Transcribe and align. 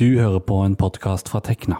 Du 0.00 0.14
hører 0.16 0.40
på 0.40 0.56
en 0.64 0.72
podkast 0.80 1.28
fra 1.28 1.42
Tekna. 1.44 1.76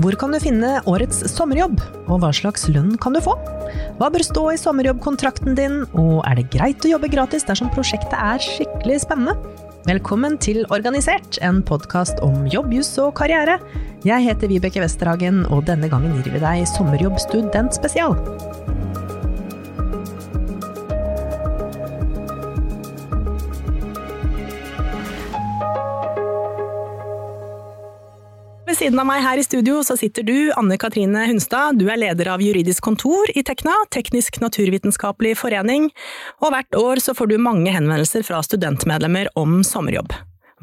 Hvor 0.00 0.16
kan 0.16 0.32
du 0.32 0.38
finne 0.40 0.70
årets 0.88 1.18
sommerjobb, 1.28 1.76
og 2.06 2.22
hva 2.22 2.30
slags 2.32 2.64
lønn 2.72 2.94
kan 2.96 3.12
du 3.12 3.20
få? 3.20 3.34
Hva 3.98 4.08
bør 4.14 4.24
stå 4.24 4.46
i 4.54 4.56
sommerjobbkontrakten 4.62 5.58
din, 5.58 5.82
og 5.92 6.22
er 6.24 6.40
det 6.40 6.46
greit 6.56 6.88
å 6.88 6.94
jobbe 6.94 7.12
gratis 7.12 7.44
dersom 7.44 7.68
prosjektet 7.74 8.16
er 8.16 8.40
skikkelig 8.40 9.02
spennende? 9.04 9.36
Velkommen 9.84 10.40
til 10.40 10.64
Organisert, 10.72 11.36
en 11.44 11.60
podkast 11.60 12.24
om 12.24 12.48
jobb, 12.48 12.72
juss 12.78 12.94
og 13.02 13.12
karriere. 13.20 13.58
Jeg 14.08 14.24
heter 14.24 14.48
Vibeke 14.54 14.80
Westerhagen, 14.80 15.44
og 15.52 15.66
denne 15.68 15.92
gangen 15.92 16.16
gir 16.16 16.32
vi 16.32 16.40
deg 16.40 16.64
Sommerjobbstudent 16.72 17.76
spesial. 17.76 18.16
Ved 28.76 28.90
siden 28.90 29.00
av 29.00 29.06
meg 29.08 29.22
her 29.24 29.40
i 29.40 29.44
studio 29.46 29.78
så 29.88 29.94
sitter 29.96 30.20
du, 30.28 30.50
Anne 30.52 30.76
Katrine 30.76 31.22
Hunstad. 31.30 31.78
Du 31.80 31.86
er 31.88 31.96
leder 31.96 32.28
av 32.28 32.42
juridisk 32.44 32.84
kontor 32.84 33.30
i 33.32 33.40
Tekna, 33.40 33.72
Teknisk 33.88 34.36
naturvitenskapelig 34.42 35.32
forening, 35.40 35.86
og 36.44 36.52
hvert 36.52 36.76
år 36.76 37.00
så 37.00 37.14
får 37.16 37.30
du 37.30 37.38
mange 37.40 37.72
henvendelser 37.72 38.26
fra 38.28 38.42
studentmedlemmer 38.44 39.30
om 39.40 39.62
sommerjobb. 39.64 40.12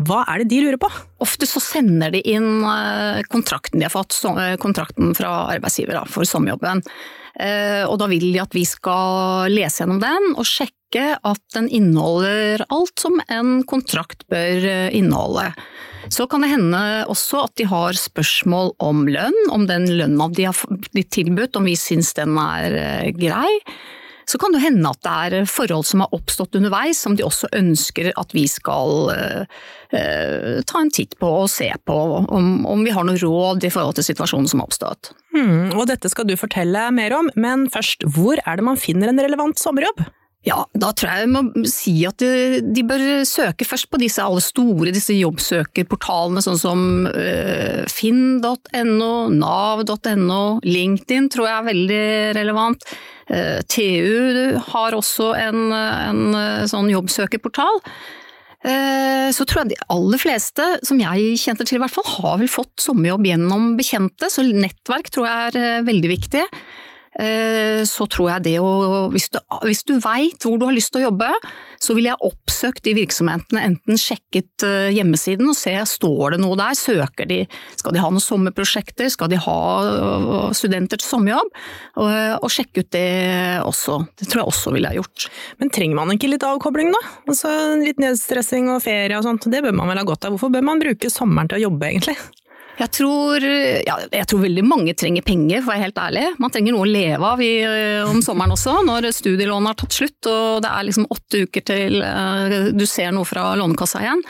Hva 0.06 0.20
er 0.30 0.44
det 0.44 0.52
de 0.52 0.62
lurer 0.62 0.78
på? 0.78 0.92
Ofte 1.26 1.50
så 1.50 1.58
sender 1.66 2.14
de 2.14 2.22
inn 2.36 2.62
eh, 2.62 3.26
kontrakten 3.34 3.82
de 3.82 3.90
har 3.90 3.96
fått, 3.96 4.20
eh, 4.30 4.60
kontrakten 4.62 5.18
fra 5.18 5.34
arbeidsgiver 5.56 6.06
for 6.06 6.30
sommerjobben. 6.30 6.86
Eh, 7.34 7.82
og 7.88 7.98
da 7.98 8.12
vil 8.14 8.28
de 8.30 8.44
at 8.46 8.54
vi 8.54 8.68
skal 8.70 9.50
lese 9.50 9.82
gjennom 9.82 10.04
den 10.06 10.36
og 10.36 10.46
sjekke 10.46 11.16
at 11.18 11.42
den 11.58 11.66
inneholder 11.66 12.62
alt 12.70 12.94
som 13.02 13.18
en 13.26 13.64
kontrakt 13.66 14.22
bør 14.30 14.70
inneholde. 14.94 15.50
Så 16.14 16.28
kan 16.30 16.46
det 16.46 16.52
hende 16.52 16.80
også 17.10 17.48
at 17.48 17.56
de 17.58 17.66
har 17.66 17.98
spørsmål 17.98 18.76
om 18.84 19.08
lønn, 19.10 19.40
om 19.54 19.66
den 19.70 19.88
lønna 19.98 20.30
de 20.36 20.46
har 20.52 20.80
blitt 20.94 21.10
tilbudt, 21.16 21.58
om 21.58 21.66
vi 21.66 21.74
syns 21.80 22.14
den 22.20 22.38
er 22.38 23.10
grei. 23.18 23.50
Så 24.30 24.38
kan 24.40 24.54
det 24.56 24.62
hende 24.64 24.88
at 24.88 25.02
det 25.04 25.14
er 25.42 25.50
forhold 25.50 25.88
som 25.88 26.04
har 26.04 26.14
oppstått 26.16 26.56
underveis 26.56 27.02
som 27.04 27.18
de 27.18 27.26
også 27.26 27.50
ønsker 27.58 28.12
at 28.20 28.36
vi 28.36 28.46
skal 28.48 29.10
uh, 29.12 30.62
ta 30.64 30.80
en 30.80 30.94
titt 30.94 31.18
på 31.20 31.32
og 31.44 31.52
se 31.52 31.68
på, 31.84 31.98
om, 32.24 32.54
om, 32.70 32.86
vi 32.86 32.94
har 32.96 33.08
noe 33.08 33.20
råd 33.20 33.68
i 33.68 33.74
forhold 33.74 33.98
til 34.00 34.08
situasjonen 34.08 34.48
som 34.50 34.64
har 34.64 34.70
oppstått. 34.70 35.12
Hmm, 35.36 35.74
og 35.76 35.90
dette 35.92 36.12
skal 36.14 36.30
du 36.30 36.38
fortelle 36.40 36.88
mer 36.96 37.18
om, 37.18 37.32
men 37.36 37.68
først, 37.74 38.08
hvor 38.16 38.40
er 38.46 38.60
det 38.60 38.68
man 38.70 38.80
finner 38.80 39.12
en 39.12 39.24
relevant 39.24 39.60
sommerjobb? 39.60 40.06
Ja, 40.44 40.58
da 40.76 40.90
tror 40.92 41.08
jeg 41.08 41.24
jeg 41.24 41.32
må 41.32 41.64
si 41.72 41.94
at 42.04 42.20
de, 42.20 42.60
de, 42.76 42.84
bør 42.84 43.24
søke 43.28 43.64
først 43.64 43.88
på 43.88 44.00
disse 44.02 44.24
alle 44.24 44.44
store 44.44 44.92
disse 44.92 45.16
jobbsøkerportalene, 45.16 46.44
sånn 46.44 46.60
som 46.60 46.82
øh, 47.08 47.86
finn.no, 47.88 49.14
nav.no, 49.32 50.42
LinkedIn 50.68 51.32
tror 51.32 51.48
jeg 51.48 51.56
er 51.56 51.70
veldig 51.70 52.04
relevant. 52.42 52.84
Uh, 53.32 53.64
TU 53.72 54.60
har 54.68 54.98
også 54.98 55.30
en, 55.40 55.72
en 55.72 56.68
sånn 56.68 56.92
jobbsøkerportal. 56.92 57.80
Uh, 58.68 59.32
så 59.32 59.48
tror 59.48 59.64
jeg 59.64 59.72
de 59.72 59.82
aller 59.96 60.20
fleste, 60.20 60.66
som 60.84 61.00
jeg 61.00 61.40
kjente 61.40 61.64
til 61.64 61.80
i 61.80 61.86
hvert 61.86 61.96
fall, 61.96 62.10
har 62.20 62.42
vel 62.44 62.52
fått 62.52 62.84
sommerjobb 62.84 63.32
gjennom 63.32 63.78
bekjente, 63.80 64.28
så 64.28 64.44
nettverk 64.44 65.08
tror 65.08 65.32
jeg 65.32 65.56
er 65.56 65.88
veldig 65.88 66.18
viktig. 66.18 66.44
Eh, 67.20 67.84
så 67.86 68.08
tror 68.10 68.32
jeg 68.32 68.46
det 68.48 68.56
å 68.58 68.70
Hvis 69.14 69.28
du, 69.30 69.38
hvis 69.68 69.84
du 69.86 69.94
veit 70.02 70.42
hvor 70.42 70.58
du 70.58 70.66
har 70.66 70.74
lyst 70.74 70.94
til 70.94 71.04
å 71.04 71.10
jobbe, 71.12 71.30
så 71.82 71.94
ville 71.94 72.10
jeg 72.10 72.26
oppsøkt 72.26 72.84
de 72.88 72.96
virksomhetene, 72.98 73.62
enten 73.70 74.00
sjekket 74.00 74.66
eh, 74.66 74.90
hjemmesiden 74.96 75.52
og 75.52 75.58
se 75.58 75.76
står 75.94 76.36
det 76.36 76.42
noe 76.42 76.58
der, 76.58 76.74
søker 76.78 77.30
de, 77.30 77.44
skal 77.78 77.94
de 77.94 78.02
ha 78.02 78.10
noen 78.10 78.24
sommerprosjekter, 78.24 79.12
skal 79.14 79.30
de 79.30 79.42
ha 79.46 79.60
eh, 79.86 80.50
studenter 80.58 81.02
til 81.02 81.10
sommerjobb, 81.10 81.54
og, 82.02 82.14
og 82.40 82.54
sjekke 82.54 82.82
ut 82.84 82.92
det 82.96 83.08
også. 83.62 84.00
Det 84.18 84.30
tror 84.30 84.44
jeg 84.44 84.54
også 84.54 84.74
ville 84.74 84.94
jeg 84.94 85.04
gjort. 85.04 85.28
Men 85.62 85.74
trenger 85.74 86.00
man 86.00 86.16
ikke 86.16 86.32
litt 86.32 86.48
avkobling 86.48 86.94
da? 86.94 87.04
Altså 87.28 87.52
Litt 87.84 88.00
nedstressing 88.02 88.70
og 88.72 88.82
ferie 88.86 89.18
og 89.18 89.26
sånt, 89.28 89.50
det 89.52 89.62
bør 89.66 89.76
man 89.76 89.92
vel 89.92 90.02
ha 90.02 90.08
godt 90.08 90.26
av. 90.26 90.36
Hvorfor 90.36 90.54
bør 90.54 90.66
man 90.66 90.82
bruke 90.82 91.12
sommeren 91.12 91.52
til 91.52 91.62
å 91.62 91.68
jobbe 91.68 91.90
egentlig? 91.92 92.18
Jeg 92.74 92.90
tror, 92.98 93.44
ja, 93.86 93.96
jeg 94.10 94.26
tror, 94.30 94.40
veldig 94.42 94.64
mange 94.66 94.96
trenger 94.98 95.22
penger, 95.26 95.62
for 95.62 95.70
å 95.70 95.76
være 95.76 95.86
helt 95.86 96.00
ærlig. 96.02 96.24
Man 96.42 96.54
trenger 96.54 96.74
noe 96.74 96.88
å 96.88 96.90
leve 96.90 97.30
av 97.36 97.44
i, 97.46 97.52
eh, 97.62 98.02
om 98.10 98.22
sommeren 98.26 98.56
også, 98.56 98.80
når 98.88 99.12
studielånet 99.14 99.74
har 99.74 99.78
tatt 99.84 100.00
slutt 100.00 100.30
og 100.32 100.64
det 100.66 100.72
er 100.72 100.88
liksom 100.88 101.08
åtte 101.14 101.44
uker 101.46 101.66
til 101.68 102.02
uh, 102.02 102.72
du 102.74 102.86
ser 102.90 103.14
noe 103.14 103.28
fra 103.30 103.52
Lånekassa 103.60 104.02
igjen. 104.02 104.24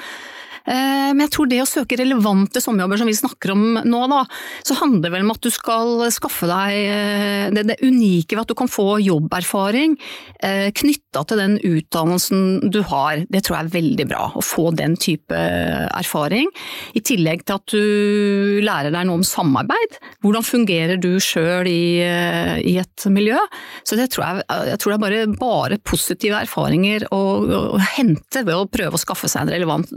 Eh, 0.63 1.11
men 1.11 1.25
jeg 1.25 1.33
tror 1.35 1.49
det 1.51 1.59
å 1.63 1.67
søke 1.67 1.97
relevante 1.99 2.61
sommerjobber 2.63 3.01
som 3.01 3.09
vi 3.09 3.17
snakker 3.17 3.51
om 3.51 3.63
nå, 3.83 4.01
da, 4.11 4.21
så 4.63 4.77
handler 4.79 5.07
det 5.07 5.13
vel 5.17 5.25
om 5.25 5.33
at 5.33 5.43
du 5.43 5.51
skal 5.51 6.05
skaffe 6.13 6.47
deg 6.47 6.77
eh, 6.79 7.47
det, 7.51 7.65
det 7.67 7.79
unike 7.83 8.37
ved 8.37 8.45
at 8.45 8.53
du 8.53 8.55
kan 8.57 8.71
få 8.71 8.97
jobberfaring 9.03 9.97
eh, 10.39 10.69
knytta 10.71 11.25
til 11.27 11.41
den 11.41 11.57
utdannelsen 11.59 12.71
du 12.71 12.79
har. 12.87 13.25
Det 13.27 13.43
tror 13.43 13.57
jeg 13.57 13.67
er 13.67 13.73
veldig 13.75 14.07
bra, 14.13 14.29
å 14.39 14.43
få 14.43 14.69
den 14.75 14.95
type 14.95 15.35
erfaring. 15.35 16.47
I 16.95 17.03
tillegg 17.03 17.43
til 17.43 17.59
at 17.59 17.73
du 17.73 18.63
lærer 18.63 18.93
deg 18.93 19.07
noe 19.07 19.19
om 19.19 19.27
samarbeid. 19.27 19.99
Hvordan 20.23 20.47
fungerer 20.47 21.01
du 21.01 21.11
sjøl 21.23 21.67
i, 21.69 21.99
i, 21.99 22.77
et 22.79 23.07
miljø? 23.11 23.39
Så 23.87 23.97
det 23.99 24.09
tror 24.13 24.25
jeg, 24.25 24.47
jeg 24.71 24.79
tror 24.79 24.93
det 24.93 24.97
er 24.97 25.03
bare, 25.03 25.21
bare 25.39 25.79
positive 25.83 26.39
erfaringer 26.43 27.07
å, 27.13 27.21
å, 27.43 27.81
hente 27.97 28.43
ved 28.45 28.55
å 28.55 28.69
prøve 28.71 28.97
å 28.97 29.01
skaffe 29.01 29.29
seg 29.31 29.45
en 29.45 29.53
relevant 29.53 29.89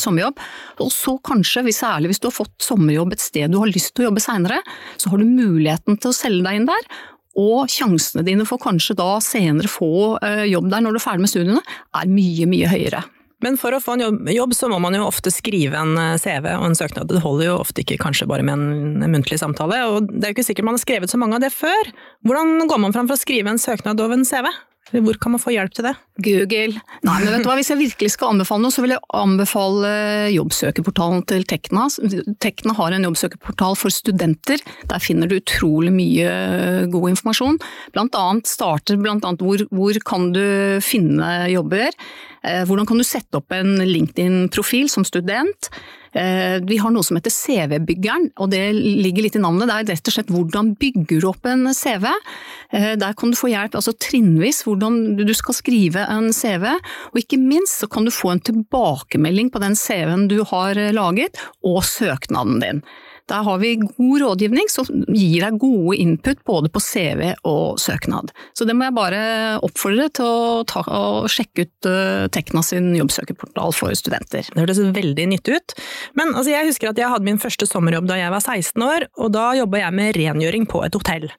sommerjobb. 0.00 0.40
Og 0.82 0.92
så 0.94 1.16
kanskje, 1.24 1.64
særlig 1.74 2.12
hvis 2.12 2.22
du 2.22 2.28
har 2.30 2.36
fått 2.36 2.54
sommerjobb 2.62 3.16
et 3.16 3.24
sted 3.24 3.52
du 3.52 3.60
har 3.60 3.72
lyst 3.72 3.94
til 3.94 4.06
å 4.06 4.10
jobbe 4.10 4.24
seinere, 4.24 4.60
så 4.96 5.12
har 5.12 5.20
du 5.20 5.28
muligheten 5.28 5.98
til 6.00 6.12
å 6.12 6.16
selge 6.16 6.46
deg 6.46 6.60
inn 6.60 6.70
der. 6.70 6.92
Og 7.40 7.70
sjansene 7.72 8.24
dine 8.26 8.44
for 8.48 8.60
kanskje 8.60 8.96
da 8.98 9.16
senere 9.24 9.70
få 9.70 10.18
eh, 10.20 10.44
jobb 10.50 10.68
der 10.72 10.84
når 10.84 10.94
du 10.94 11.00
er 11.00 11.04
ferdig 11.06 11.24
med 11.24 11.32
studiene, 11.32 11.64
er 11.96 12.10
mye, 12.12 12.48
mye 12.50 12.70
høyere. 12.72 13.02
Men 13.42 13.56
for 13.58 13.74
å 13.74 13.80
få 13.82 13.96
en 13.96 14.28
jobb, 14.30 14.52
så 14.54 14.68
må 14.70 14.78
man 14.82 14.94
jo 14.94 15.06
ofte 15.08 15.32
skrive 15.34 15.78
en 15.80 15.96
eh, 15.98 16.18
CV 16.20 16.46
og 16.54 16.68
en 16.68 16.76
søknad. 16.78 17.10
Det 17.10 17.22
holder 17.24 17.48
jo 17.48 17.60
ofte 17.62 17.82
ikke 17.82 17.98
kanskje 18.04 18.28
bare 18.30 18.44
med 18.46 18.54
en, 18.54 19.00
en 19.02 19.16
muntlig 19.16 19.40
samtale, 19.40 19.80
og 19.90 20.12
det 20.12 20.28
er 20.28 20.32
jo 20.32 20.38
ikke 20.38 20.48
sikkert 20.50 20.68
man 20.68 20.78
har 20.78 20.84
skrevet 20.84 21.12
så 21.12 21.20
mange 21.20 21.38
av 21.38 21.44
det 21.44 21.54
før. 21.54 21.94
Hvordan 22.28 22.68
går 22.70 22.84
man 22.84 22.94
fram 22.94 23.10
for 23.10 23.18
å 23.18 23.22
skrive 23.22 23.50
en 23.50 23.62
søknad 23.62 24.00
over 24.02 24.18
en 24.18 24.28
CV? 24.28 24.50
Hvor 24.92 25.16
kan 25.20 25.32
man 25.34 25.40
få 25.40 25.54
hjelp 25.54 25.72
til 25.76 25.86
det? 25.88 25.92
Google. 26.22 26.80
Nei, 27.06 27.14
men 27.22 27.30
vet 27.32 27.44
du 27.44 27.48
hva, 27.48 27.56
Hvis 27.56 27.70
jeg 27.72 27.80
virkelig 27.80 28.12
skal 28.14 28.34
anbefale 28.34 28.64
noe, 28.64 28.74
så 28.74 28.84
vil 28.84 28.94
jeg 28.94 29.04
anbefale 29.16 29.92
jobbsøkerportalen 30.34 31.24
til 31.30 31.46
Tekna. 31.48 31.86
Tekna 32.44 32.76
har 32.76 32.96
en 32.96 33.08
jobbsøkerportal 33.08 33.78
for 33.80 33.94
studenter. 33.94 34.60
Der 34.90 35.02
finner 35.02 35.30
du 35.30 35.38
utrolig 35.38 35.94
mye 35.94 36.34
god 36.92 37.14
informasjon. 37.14 37.60
Blant 37.96 38.18
annet 38.18 38.50
starter 38.50 39.00
blant 39.00 39.24
annet 39.28 39.44
hvor, 39.44 39.64
hvor 39.72 40.02
kan 40.12 40.30
du 40.36 40.44
finne 40.84 41.32
jobber. 41.52 41.96
Eh, 42.42 42.62
hvordan 42.66 42.88
kan 42.88 42.98
du 42.98 43.06
sette 43.06 43.38
opp 43.38 43.54
en 43.54 43.76
LinkedIn-profil 43.78 44.88
som 44.90 45.06
student. 45.06 45.68
Eh, 46.12 46.58
vi 46.68 46.76
har 46.82 46.92
noe 46.92 47.06
som 47.06 47.16
heter 47.16 47.32
CV-byggeren, 47.32 48.32
og 48.42 48.50
det 48.52 48.64
ligger 48.76 49.24
litt 49.24 49.38
i 49.38 49.42
navnet. 49.42 49.70
Det 49.70 49.76
er 49.76 49.88
rett 49.94 50.10
og 50.10 50.16
slett 50.16 50.32
hvordan 50.34 50.74
bygger 50.80 51.22
du 51.22 51.28
opp 51.30 51.46
en 51.48 51.70
CV. 51.76 52.08
Eh, 52.74 52.92
der 53.00 53.14
kan 53.16 53.32
du 53.32 53.38
få 53.38 53.52
hjelp 53.52 53.78
altså 53.78 53.94
trinnvis 53.96 54.64
hvordan 54.66 55.14
du 55.16 55.32
skal 55.38 55.56
skrive 55.56 56.04
en 56.10 56.28
CV, 56.36 56.66
og 57.12 57.22
ikke 57.22 57.40
minst 57.40 57.80
så 57.80 57.88
kan 57.88 58.04
du 58.04 58.12
få 58.12 58.34
en 58.34 58.44
tilbakemelding 58.44 59.52
på 59.54 59.62
den 59.62 59.78
CV-en 59.78 60.28
du 60.28 60.42
har 60.50 60.76
laget, 60.92 61.40
og 61.64 61.80
søknaden 61.86 62.60
din. 62.60 62.84
Der 63.30 63.44
har 63.46 63.58
vi 63.62 63.74
god 63.80 64.22
rådgivning 64.22 64.70
som 64.72 64.88
gir 65.08 65.44
deg 65.44 65.58
gode 65.62 65.96
input 66.02 66.42
både 66.48 66.70
på 66.72 66.82
CV 66.82 67.32
og 67.48 67.78
søknad. 67.80 68.32
Så 68.58 68.66
det 68.68 68.76
må 68.76 68.88
jeg 68.88 68.96
bare 68.96 69.22
oppfordre 69.62 70.08
til 70.18 70.26
å 70.26 70.62
ta, 70.68 70.82
å 70.82 71.30
sjekke 71.30 71.66
ut 71.66 71.88
uh, 71.88 72.26
Tekna 72.32 72.64
sin 72.66 72.90
jobbsøkerportal 72.96 73.74
for 73.76 73.94
studenter. 73.98 74.46
Det 74.48 74.62
hørtes 74.64 74.82
veldig 74.94 75.28
nyttig 75.34 75.58
ut. 75.58 75.76
Men 76.18 76.34
altså, 76.34 76.52
jeg 76.54 76.70
husker 76.70 76.92
at 76.92 77.00
jeg 77.00 77.10
hadde 77.12 77.28
min 77.28 77.40
første 77.42 77.68
sommerjobb 77.68 78.08
da 78.10 78.18
jeg 78.20 78.34
var 78.34 78.42
16 78.42 78.86
år, 78.86 79.08
og 79.18 79.34
da 79.34 79.50
jobba 79.58 79.84
jeg 79.84 79.98
med 79.98 80.16
rengjøring 80.18 80.66
på 80.70 80.82
et 80.86 80.98
hotell. 80.98 81.30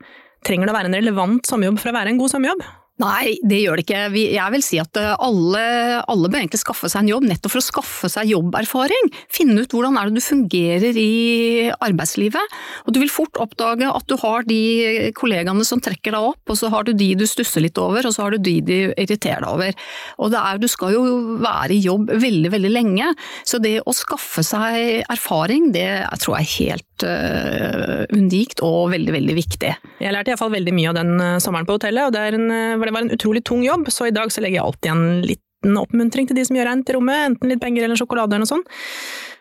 Trenger 0.44 0.68
det 0.68 0.74
å 0.74 0.78
være 0.78 0.92
en 0.92 1.00
relevant 1.00 1.48
sommerjobb 1.48 1.80
for 1.82 1.92
å 1.92 1.98
være 2.00 2.14
en 2.14 2.20
god 2.20 2.34
sommerjobb? 2.36 2.66
Nei, 3.02 3.40
det 3.42 3.58
gjør 3.64 3.80
det 3.80 3.84
ikke. 3.88 4.02
Jeg 4.14 4.54
vil 4.54 4.62
si 4.62 4.78
at 4.78 4.98
eh, 5.02 5.16
alle, 5.26 5.62
alle, 6.06 6.30
bør 6.30 6.44
egentlig 6.44 6.60
skaffe 6.62 6.86
seg 6.92 7.02
en 7.02 7.10
jobb, 7.10 7.24
nettopp 7.26 7.56
for 7.56 7.62
å 7.64 7.66
skaffe 7.66 8.10
seg 8.14 8.30
jobberfaring. 8.30 9.10
Finne 9.34 9.64
ut 9.64 9.74
hvordan 9.74 9.98
er 9.98 10.12
det 10.12 10.22
du 10.22 10.22
fungerer 10.22 11.00
i 11.02 11.72
arbeidslivet. 11.74 12.54
Og 12.86 12.94
du 12.94 13.00
vil 13.02 13.10
fort 13.10 13.40
oppdage 13.42 13.90
at 13.90 14.06
du 14.06 14.14
har 14.22 14.46
de 14.46 15.10
kollegaene 15.18 15.66
som 15.66 15.82
trekker 15.82 16.14
deg 16.14 16.28
opp, 16.30 16.44
og 16.46 16.60
så 16.60 16.70
har 16.70 16.86
du 16.86 16.94
de 16.94 17.10
du 17.18 17.26
stusser 17.30 17.66
litt 17.66 17.82
over, 17.82 18.06
og 18.06 18.14
så 18.14 18.28
har 18.28 18.38
du 18.38 18.46
de 18.46 18.60
du 18.62 18.76
irriterer 18.92 19.42
deg 19.42 19.50
over. 19.50 19.82
Og 20.22 20.38
er, 20.38 20.62
du 20.62 20.70
skal 20.70 20.94
jo 20.94 21.04
være 21.42 21.74
i 21.74 21.82
jobb 21.82 22.14
veldig, 22.14 22.54
veldig 22.54 22.74
lenge, 22.76 23.10
så 23.42 23.58
det 23.64 23.80
å 23.90 23.98
skaffe 23.98 24.46
seg 24.46 25.02
erfaring, 25.10 25.72
det 25.74 25.88
tror 26.22 26.38
jeg 26.38 26.46
er 26.46 26.54
helt 26.60 27.08
uh, 27.10 28.06
unikt 28.14 28.62
og 28.62 28.94
veldig, 28.94 29.18
veldig 29.18 29.38
viktig. 29.42 29.74
Jeg 30.04 30.14
lærte 30.14 30.34
iallfall 30.34 30.54
veldig 30.54 30.78
mye 30.78 30.94
av 30.94 31.00
den 31.02 31.14
uh, 31.18 31.42
sommeren 31.42 31.66
på 31.66 31.80
hotellet, 31.80 32.06
og 32.06 32.14
det 32.14 32.22
er 32.30 32.38
en 32.38 32.83
uh, 32.84 32.92
det 32.92 32.98
var 32.98 33.08
en 33.08 33.16
utrolig 33.16 33.44
tung 33.48 33.64
jobb, 33.66 33.90
så 33.92 34.10
i 34.10 34.16
dag 34.16 34.32
så 34.34 34.44
legger 34.44 34.60
jeg 34.60 34.68
alltid 34.68 34.92
igjen 34.92 35.26
litt 35.32 35.44
liten 35.64 35.80
oppmuntring 35.80 36.28
til 36.28 36.36
de 36.36 36.46
som 36.46 36.58
gjør 36.58 36.68
rent 36.68 36.90
i 36.90 36.94
rommet, 36.94 37.26
enten 37.32 37.50
litt 37.50 37.62
penger 37.62 37.86
eller 37.86 37.96
sjokolade 37.96 38.36
eller 38.36 38.44
noe 38.44 38.52
sånt. 38.52 38.68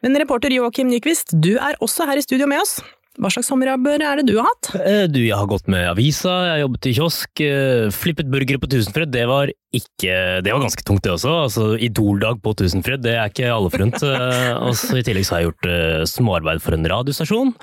Men 0.02 0.16
reporter 0.18 0.50
Joakim 0.54 0.88
Nyquist, 0.90 1.34
du 1.34 1.56
er 1.58 1.78
også 1.80 2.06
her 2.06 2.18
i 2.18 2.22
studio 2.22 2.46
med 2.46 2.62
oss. 2.62 2.80
Hva 3.20 3.28
slags 3.28 3.50
sommerjobber 3.50 4.00
er 4.00 4.20
det 4.20 4.24
du 4.30 4.38
har 4.38 4.46
hatt? 4.48 4.70
Eh, 4.80 5.04
Du, 5.12 5.18
jeg 5.20 5.36
har 5.36 5.48
gått 5.50 5.66
med 5.68 5.84
avisa, 5.90 6.30
jeg 6.46 6.52
har 6.54 6.60
jobbet 6.62 6.86
i 6.88 6.92
kiosk, 6.96 7.42
eh, 7.44 7.90
flippet 7.92 8.30
burgere 8.32 8.60
på 8.62 8.70
Tusenfryd. 8.72 9.10
Det 9.12 9.26
var 9.28 9.52
ikke 9.72 10.40
Det 10.44 10.52
var 10.52 10.60
ganske 10.60 10.84
tungt, 10.84 11.02
det 11.04 11.12
også. 11.12 11.32
Altså, 11.46 11.66
Idoldag 11.80 12.40
på 12.44 12.52
Tusenfryd, 12.56 13.00
det 13.04 13.14
er 13.16 13.28
ikke 13.28 13.48
alle 13.52 13.70
forunt. 13.72 14.00
altså, 14.68 14.96
I 14.96 15.04
tillegg 15.04 15.24
så 15.28 15.34
har 15.36 15.42
jeg 15.42 15.50
gjort 15.50 16.08
småarbeid 16.12 16.60
for 16.64 16.76
en 16.76 16.84
radiostasjon. 16.92 17.54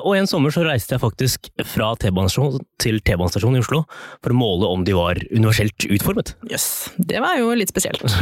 Og 0.00 0.12
en 0.16 0.28
sommer 0.28 0.52
så 0.52 0.64
reiste 0.64 0.96
jeg 0.96 1.02
faktisk 1.04 1.50
fra 1.68 1.92
T-banestasjon 2.00 2.60
til 2.80 3.00
T-banestasjon 3.04 3.56
i 3.56 3.60
Oslo 3.64 3.82
for 4.22 4.32
å 4.32 4.38
måle 4.40 4.68
om 4.72 4.84
de 4.88 4.96
var 4.96 5.20
universelt 5.32 5.84
utformet. 5.88 6.34
Jøss, 6.48 6.90
det 6.96 7.20
var 7.24 7.36
jo 7.40 7.52
litt 7.56 7.72
spesielt. 7.72 8.04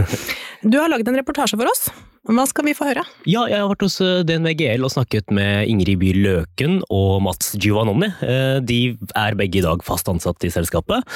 Du 0.67 0.75
har 0.81 0.91
laget 0.91 1.07
en 1.07 1.15
reportasje 1.15 1.55
for 1.55 1.71
oss. 1.71 1.85
Hva 2.29 2.45
skal 2.45 2.67
vi 2.67 2.75
få 2.77 2.91
høre? 2.91 3.03
Ja, 3.25 3.47
jeg 3.49 3.57
har 3.63 3.71
vært 3.71 3.87
hos 3.87 3.95
eh, 4.05 4.21
DNVGL 4.29 4.83
og 4.85 4.93
snakket 4.93 5.31
med 5.33 5.71
Ingrid 5.73 5.97
By 6.03 6.11
Løken 6.13 6.75
og 6.93 7.23
Mats 7.25 7.55
Giovanoni. 7.57 8.11
Eh, 8.21 8.59
De 8.69 8.81
er 9.17 9.37
begge 9.39 9.63
i 9.63 9.65
dag 9.65 9.81
fast 9.87 10.11
ansatt 10.13 10.45
i 10.45 10.51
selskapet, 10.53 11.09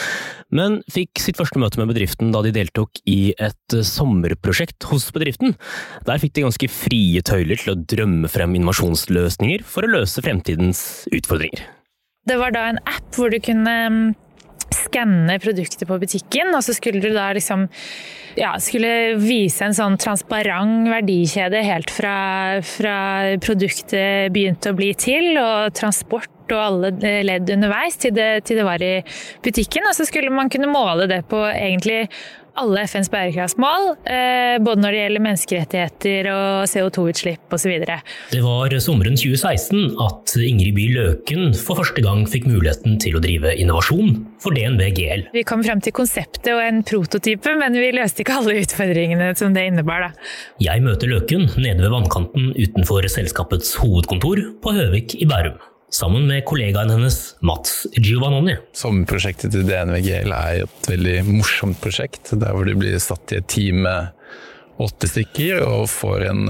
men 0.56 0.78
fikk 0.92 1.20
sitt 1.20 1.36
første 1.36 1.60
møte 1.60 1.76
med 1.82 1.92
bedriften 1.92 2.32
da 2.32 2.40
de 2.46 2.54
deltok 2.56 3.02
i 3.04 3.34
et 3.36 3.76
eh, 3.76 3.84
sommerprosjekt 3.84 4.88
hos 4.88 5.10
bedriften. 5.12 5.52
Der 6.08 6.22
fikk 6.22 6.32
de 6.38 6.46
ganske 6.46 6.72
frie 6.72 7.20
tøyler 7.28 7.60
til 7.60 7.74
å 7.74 7.80
drømme 7.92 8.32
frem 8.32 8.56
innovasjonsløsninger 8.56 9.68
for 9.68 9.84
å 9.84 9.92
løse 9.98 10.24
fremtidens 10.24 11.04
utfordringer. 11.12 11.66
Det 12.24 12.40
var 12.40 12.54
da 12.56 12.68
en 12.70 12.80
app 12.88 13.18
hvor 13.18 13.28
du 13.28 13.36
kunne 13.42 13.76
mm, 13.92 14.04
skanne 14.76 15.38
produkter 15.42 15.88
på 15.88 16.00
butikken, 16.02 16.52
og 16.56 16.64
så 16.64 16.74
skulle 16.76 17.02
du 17.02 17.12
da 17.14 17.30
liksom 17.36 17.68
ja, 18.38 18.54
skulle 18.62 19.14
vise 19.20 19.66
en 19.66 19.76
sånn 19.76 19.98
transparent 20.00 20.88
verdikjede 20.88 21.62
helt 21.66 21.92
fra, 21.92 22.16
fra 22.64 22.98
produktet 23.44 24.32
begynte 24.32 24.72
å 24.72 24.78
bli 24.78 24.92
til, 24.96 25.34
og 25.40 25.74
transport 25.76 26.30
og 26.52 26.60
alle 26.60 27.22
ledd 27.24 27.50
underveis 27.54 27.96
til 28.00 28.14
det, 28.16 28.44
til 28.48 28.60
det 28.60 28.66
var 28.66 28.82
i 28.84 28.94
butikken. 29.44 29.86
Og 29.88 29.96
så 29.96 30.06
skulle 30.08 30.32
man 30.32 30.50
kunne 30.52 30.70
måle 30.72 31.08
det 31.10 31.22
på 31.30 31.40
egentlig 31.48 32.06
alle 32.60 32.84
FNs 32.86 33.08
bærekraftsmål, 33.12 33.88
eh, 34.04 34.56
både 34.64 34.82
når 34.82 34.94
det 34.94 35.00
gjelder 35.00 35.24
menneskerettigheter 35.26 36.28
og 36.32 36.68
CO2-utslipp 36.70 37.56
osv. 37.56 37.72
Det 38.32 38.42
var 38.44 38.76
sommeren 38.84 39.16
2016 39.16 39.96
at 40.04 40.34
Ingrid 40.36 40.76
By 40.76 40.86
Løken 40.96 41.56
for 41.56 41.80
første 41.80 42.04
gang 42.04 42.26
fikk 42.28 42.48
muligheten 42.50 42.98
til 43.02 43.16
å 43.16 43.22
drive 43.24 43.54
innovasjon 43.56 44.14
for 44.42 44.56
DNV 44.56 44.84
GL. 44.98 45.26
Vi 45.32 45.46
kom 45.48 45.64
frem 45.64 45.82
til 45.84 45.96
konseptet 45.96 46.52
og 46.52 46.62
en 46.64 46.84
prototype, 46.86 47.56
men 47.58 47.76
vi 47.78 47.90
løste 47.96 48.24
ikke 48.24 48.38
alle 48.42 48.60
utfordringene 48.62 49.32
som 49.38 49.56
det 49.56 49.68
innebar. 49.70 50.08
Da. 50.08 50.30
Jeg 50.62 50.84
møter 50.84 51.12
Løken 51.12 51.48
nede 51.56 51.80
ved 51.80 51.92
vannkanten 51.94 52.52
utenfor 52.58 53.08
selskapets 53.12 53.76
hovedkontor 53.80 54.44
på 54.62 54.76
Høvik 54.76 55.16
i 55.20 55.28
Bærum. 55.28 55.60
Sammen 55.92 56.26
med 56.26 56.44
kollegaen 56.48 56.90
hennes 56.90 57.36
Mats 57.44 57.86
Giovanoni. 57.92 58.54
Sommerprosjektet 58.72 59.52
til 59.52 59.66
DNVGL 59.68 60.32
er 60.32 60.62
et 60.62 60.88
veldig 60.88 61.18
morsomt 61.28 61.76
prosjekt. 61.84 62.32
Der 62.32 62.54
hvor 62.56 62.64
du 62.64 62.72
blir 62.80 62.96
satt 63.02 63.34
i 63.34 63.42
et 63.42 63.50
team 63.52 63.82
med 63.84 64.08
åtte 64.80 65.10
stykker 65.10 65.60
og 65.66 65.90
får 65.92 66.24
en, 66.30 66.48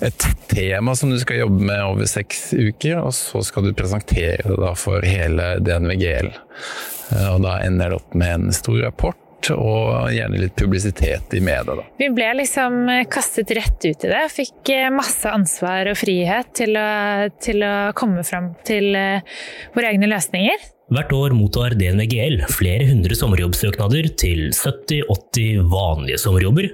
et 0.00 0.26
tema 0.48 0.96
som 0.96 1.12
du 1.12 1.18
skal 1.20 1.42
jobbe 1.42 1.60
med 1.60 1.84
over 1.90 2.08
seks 2.08 2.54
uker. 2.56 3.02
Og 3.02 3.12
så 3.18 3.44
skal 3.44 3.68
du 3.68 3.76
presentere 3.76 4.56
det 4.64 4.74
for 4.80 5.04
hele 5.04 5.58
DNVGL. 5.60 6.32
Og 7.34 7.44
da 7.44 7.58
ender 7.66 7.92
det 7.92 8.00
opp 8.00 8.16
med 8.16 8.32
en 8.32 8.56
stor 8.56 8.80
rapport 8.86 9.27
og 9.54 10.10
gjerne 10.12 10.40
litt 10.42 10.56
publisitet 10.58 11.34
i 11.36 11.42
media. 11.44 11.76
Da. 11.78 11.84
Vi 12.00 12.08
ble 12.14 12.30
liksom 12.40 12.88
kastet 13.10 13.52
rett 13.56 13.78
ut 13.84 14.06
i 14.06 14.10
det. 14.10 14.24
Fikk 14.34 14.72
masse 14.94 15.30
ansvar 15.30 15.92
og 15.92 15.98
frihet 16.00 16.50
til 16.58 16.76
å, 16.78 16.88
til 17.42 17.62
å 17.64 17.74
komme 17.98 18.26
fram 18.26 18.52
til 18.68 18.90
våre 19.76 19.92
egne 19.92 20.10
løsninger. 20.10 20.68
Hvert 20.88 21.10
år 21.12 21.34
mottar 21.36 21.74
DNVGL 21.76 22.46
flere 22.48 22.86
hundre 22.88 23.16
sommerjobbsøknader 23.18 24.08
til 24.20 24.46
70-80 24.56 25.66
vanlige 25.68 26.20
sommerjobber. 26.22 26.70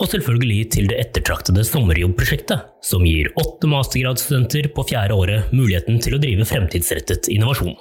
Og 0.00 0.08
selvfølgelig 0.08 0.64
til 0.72 0.88
det 0.90 0.98
ettertraktede 1.02 1.62
sommerjobbprosjektet, 1.68 2.64
som 2.82 3.04
gir 3.06 3.30
åtte 3.38 3.68
mastergradsstudenter 3.70 4.70
på 4.74 4.86
fjerde 4.88 5.14
året 5.14 5.54
muligheten 5.54 6.00
til 6.02 6.16
å 6.16 6.22
drive 6.22 6.48
fremtidsrettet 6.48 7.28
innovasjon. 7.30 7.76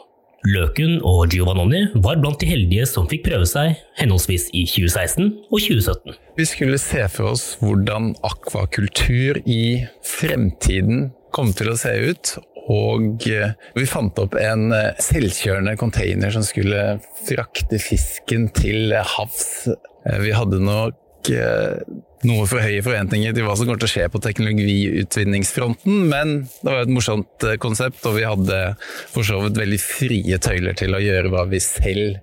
Løken 0.48 0.98
og 1.06 1.30
Giovanni 1.30 1.84
var 2.02 2.18
blant 2.22 2.42
de 2.42 2.50
heldige 2.50 2.88
som 2.90 3.06
fikk 3.10 3.28
prøve 3.28 3.46
seg 3.50 3.76
henholdsvis 4.00 4.48
i 4.58 4.64
2016 4.66 5.28
og 5.52 5.58
2017. 5.62 6.16
Vi 6.40 6.48
skulle 6.50 6.80
se 6.82 7.04
for 7.14 7.36
oss 7.36 7.44
hvordan 7.62 8.16
akvakultur 8.26 9.42
i 9.46 9.84
fremtiden 10.06 11.12
kom 11.36 11.54
til 11.54 11.72
å 11.72 11.78
se 11.80 11.94
ut. 12.10 12.34
Og 12.72 13.26
vi 13.26 13.86
fant 13.90 14.18
opp 14.22 14.36
en 14.40 14.70
selvkjørende 15.02 15.74
container 15.82 16.34
som 16.34 16.46
skulle 16.46 17.00
frakte 17.26 17.80
fisken 17.82 18.50
til 18.56 18.94
havs. 19.16 19.68
Vi 20.22 20.34
hadde 20.34 20.62
nok 21.30 22.02
noe 22.28 22.46
for 22.50 22.62
høye 22.62 22.84
forventninger 22.86 23.34
til 23.34 23.46
hva 23.48 23.56
som 23.58 23.66
kommer 23.66 23.82
til 23.82 23.90
å 23.90 23.94
skje 23.96 24.08
på 24.14 24.22
teknologiutvinningsfronten, 24.22 26.04
men 26.12 26.34
det 26.62 26.70
var 26.70 26.84
et 26.84 26.94
morsomt 26.94 27.46
konsept, 27.64 28.04
og 28.06 28.18
vi 28.20 28.28
hadde 28.28 28.60
for 29.10 29.26
så 29.26 29.40
vidt 29.46 29.58
veldig 29.58 29.80
frie 29.82 30.38
tøyler 30.42 30.78
til 30.78 30.94
å 30.94 31.02
gjøre 31.02 31.32
hva 31.34 31.48
vi 31.50 31.62
selv 31.64 32.20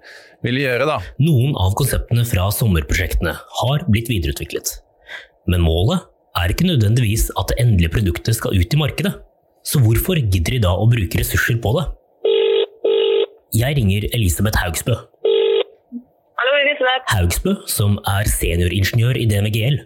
ville 0.47 0.63
gjøre. 0.63 0.87
da. 0.87 1.01
Noen 1.23 1.57
av 1.59 1.75
konseptene 1.79 2.27
fra 2.29 2.47
sommerprosjektene 2.55 3.35
har 3.63 3.87
blitt 3.91 4.11
videreutviklet. 4.13 4.77
Men 5.51 5.65
målet 5.65 6.07
er 6.39 6.53
ikke 6.53 6.69
nødvendigvis 6.69 7.31
at 7.41 7.51
det 7.51 7.59
endelige 7.65 7.97
produktet 7.97 8.39
skal 8.39 8.55
ut 8.55 8.75
i 8.75 8.81
markedet. 8.81 9.17
Så 9.67 9.83
hvorfor 9.83 10.21
gidder 10.21 10.55
de 10.55 10.65
da 10.65 10.75
å 10.79 10.87
bruke 10.89 11.19
ressurser 11.21 11.59
på 11.63 11.75
det? 11.77 11.89
Jeg 13.59 13.79
ringer 13.81 14.05
Elisabeth 14.13 14.61
Haugsbø. 14.61 14.95
Haugsbø, 17.11 17.55
som 17.71 17.99
er 18.07 18.29
senioringeniør 18.31 19.19
i 19.19 19.27
DNVGL, 19.31 19.79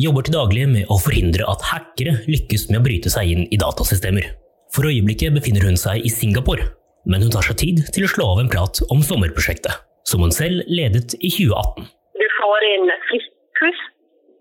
jobber 0.00 0.26
til 0.26 0.34
daglig 0.34 0.64
med 0.70 0.90
å 0.90 0.98
forhindre 0.98 1.46
at 1.50 1.62
hackere 1.70 2.16
lykkes 2.26 2.68
med 2.70 2.80
å 2.80 2.84
bryte 2.86 3.12
seg 3.12 3.30
inn 3.30 3.44
i 3.54 3.60
datasystemer. 3.60 4.26
For 4.74 4.88
øyeblikket 4.90 5.36
befinner 5.36 5.66
hun 5.68 5.78
seg 5.78 6.02
i 6.02 6.10
Singapore, 6.10 6.66
men 7.06 7.22
hun 7.22 7.32
tar 7.34 7.46
seg 7.46 7.60
tid 7.62 7.82
til 7.94 8.06
å 8.06 8.10
slå 8.10 8.30
av 8.32 8.42
en 8.42 8.50
prat 8.50 8.80
om 8.90 9.04
sommerprosjektet, 9.06 9.84
som 10.08 10.24
hun 10.24 10.34
selv 10.34 10.66
ledet 10.66 11.14
i 11.20 11.30
2018. 11.30 11.86
Du 12.18 12.26
får 12.40 12.68
inn 12.72 12.94
friskt 13.08 13.34
pust 13.60 13.90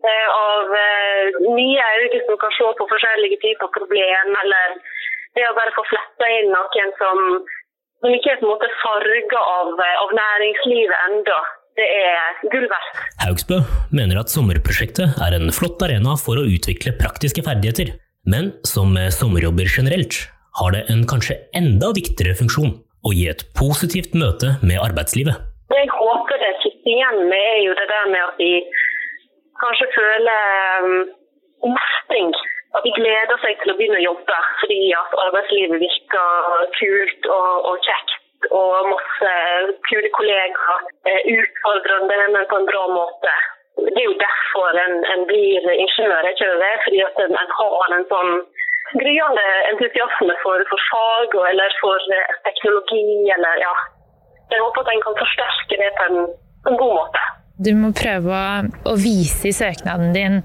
av 0.03 0.73
nye 1.53 1.83
øyne 2.01 2.21
som 2.25 2.39
kan 2.41 2.51
se 2.57 2.69
på 2.79 2.87
forskjellige 2.89 3.39
typer 3.45 3.69
problem, 3.77 4.33
eller 4.41 4.77
det 5.37 5.45
å 5.47 5.57
bare 5.57 5.73
få 5.77 5.85
fletta 5.91 6.29
inn 6.39 6.49
noen 6.51 6.95
som, 6.99 7.21
som 8.01 8.15
ikke 8.15 8.33
er 8.33 8.41
på 8.41 8.47
en 8.47 8.53
måte 8.55 8.69
farga 8.81 9.43
av, 9.57 9.77
av 10.03 10.15
næringslivet 10.17 11.05
enda 11.07 11.37
det 11.77 11.85
er 11.89 12.41
gull 12.53 12.67
verdt. 12.69 13.01
Haugsbø 13.23 13.59
mener 13.95 14.19
at 14.21 14.31
sommerprosjektet 14.33 15.17
er 15.25 15.37
en 15.37 15.53
flott 15.55 15.81
arena 15.85 16.15
for 16.19 16.39
å 16.39 16.45
utvikle 16.45 16.95
praktiske 16.99 17.43
ferdigheter, 17.45 17.95
men 18.29 18.51
som 18.67 18.93
med 18.93 19.13
sommerjobber 19.15 19.69
generelt, 19.69 20.19
har 20.59 20.75
det 20.75 20.83
en 20.93 21.01
kanskje 21.09 21.39
enda 21.57 21.89
viktigere 21.97 22.37
funksjon 22.37 22.75
å 23.03 23.13
gi 23.17 23.25
et 23.31 23.41
positivt 23.57 24.13
møte 24.13 24.53
med 24.61 24.81
arbeidslivet. 24.83 25.49
Det 25.73 25.79
jeg 25.81 25.91
håper 25.97 26.41
det 26.43 26.53
sitter 26.61 26.93
igjen 26.93 27.21
med, 27.31 27.45
er 27.57 27.61
jo 27.65 27.75
det 27.79 27.87
der 27.89 28.09
med 28.13 28.21
at 28.21 28.37
vi 28.37 28.51
kanskje 29.63 29.89
føler 29.97 30.85
um, 30.85 30.97
mestring. 31.73 32.33
At 32.77 32.85
de 32.85 32.93
gleder 32.93 33.37
seg 33.41 33.57
til 33.61 33.73
å 33.73 33.77
begynne 33.77 33.99
å 34.01 34.07
jobbe 34.11 34.37
fordi 34.61 34.79
at 34.97 35.17
arbeidslivet 35.27 35.81
virker 35.81 36.69
kult 36.77 37.27
og, 37.33 37.49
og 37.69 37.87
kjekt 37.87 38.19
og 38.51 38.89
masse 38.91 39.33
kule 39.89 40.09
kollegaer. 40.17 40.85
Utfordrende, 41.37 42.17
men 42.35 42.49
på 42.51 42.59
en 42.61 42.69
bra 42.71 42.83
måte. 42.99 43.33
Det 43.77 43.99
er 44.01 44.09
jo 44.09 44.17
derfor 44.27 44.77
en, 44.85 44.95
en 45.13 45.23
blir 45.29 45.69
ingeniør, 45.83 46.29
ikke 46.31 46.49
det? 46.63 46.73
Fordi 46.85 46.99
at 47.07 47.21
en, 47.25 47.35
en 47.41 47.53
har 47.59 47.95
en 47.97 48.05
sånn 48.11 48.33
gryende 49.01 49.45
entusiasme 49.71 50.35
for, 50.43 50.65
for 50.69 50.85
fag 50.91 51.37
og, 51.39 51.45
eller 51.51 51.77
for 51.81 52.09
teknologi, 52.47 53.05
eller 53.35 53.63
ja. 53.65 53.73
Jeg 54.51 54.61
håper 54.61 54.83
at 54.83 54.91
en 54.93 55.05
kan 55.05 55.21
forsterke 55.23 55.79
det 55.81 55.91
på 55.97 56.09
en, 56.09 56.19
på 56.63 56.73
en 56.73 56.81
god 56.83 56.93
måte. 56.99 57.23
Du 57.63 57.71
må 57.79 57.93
prøve 57.95 58.39
å, 58.83 58.95
vise 58.99 59.49
i 59.49 59.55
søknaden 59.55 60.11
din 60.15 60.39